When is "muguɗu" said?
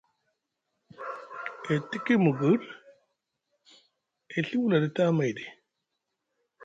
2.23-2.65